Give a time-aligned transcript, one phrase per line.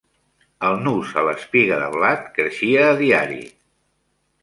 [0.69, 3.43] El nus a l'espiga de blat creixia a diari.